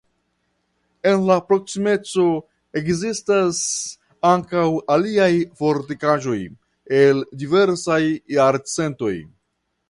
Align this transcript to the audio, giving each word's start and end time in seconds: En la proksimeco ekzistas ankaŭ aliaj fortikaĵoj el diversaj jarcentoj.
En 1.09 1.19
la 1.25 1.35
proksimeco 1.49 2.25
ekzistas 2.81 3.59
ankaŭ 4.31 4.65
aliaj 4.95 5.29
fortikaĵoj 5.61 6.39
el 7.03 7.23
diversaj 7.45 8.01
jarcentoj. 8.39 9.13